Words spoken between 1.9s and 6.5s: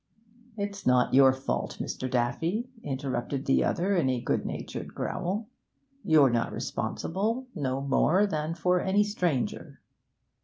Daffy,' interrupted the other in a good natured growl. 'You're